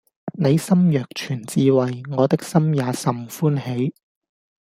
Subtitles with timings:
[0.33, 3.93] 你心若存智慧，我的心也甚歡喜